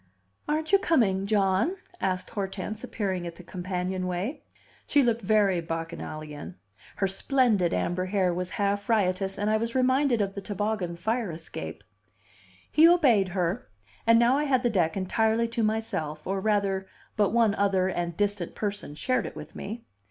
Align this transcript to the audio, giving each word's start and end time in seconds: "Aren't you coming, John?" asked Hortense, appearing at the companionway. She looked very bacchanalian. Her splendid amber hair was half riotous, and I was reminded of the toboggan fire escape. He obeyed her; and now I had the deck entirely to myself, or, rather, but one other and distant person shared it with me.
"Aren't 0.47 0.71
you 0.71 0.79
coming, 0.79 1.27
John?" 1.27 1.75
asked 1.99 2.31
Hortense, 2.31 2.83
appearing 2.83 3.27
at 3.27 3.35
the 3.35 3.43
companionway. 3.43 4.41
She 4.87 5.03
looked 5.03 5.21
very 5.21 5.61
bacchanalian. 5.61 6.55
Her 6.95 7.07
splendid 7.07 7.71
amber 7.71 8.05
hair 8.05 8.33
was 8.33 8.49
half 8.57 8.89
riotous, 8.89 9.37
and 9.37 9.47
I 9.47 9.57
was 9.57 9.75
reminded 9.75 10.19
of 10.19 10.33
the 10.33 10.41
toboggan 10.41 10.95
fire 10.95 11.31
escape. 11.31 11.83
He 12.71 12.87
obeyed 12.87 13.27
her; 13.37 13.69
and 14.07 14.17
now 14.17 14.37
I 14.39 14.45
had 14.45 14.63
the 14.63 14.71
deck 14.71 14.97
entirely 14.97 15.47
to 15.49 15.61
myself, 15.61 16.25
or, 16.25 16.41
rather, 16.41 16.87
but 17.15 17.29
one 17.29 17.53
other 17.53 17.87
and 17.87 18.17
distant 18.17 18.55
person 18.55 18.95
shared 18.95 19.27
it 19.27 19.35
with 19.35 19.55
me. 19.55 19.85